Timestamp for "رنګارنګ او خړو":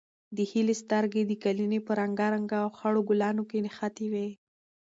2.01-3.01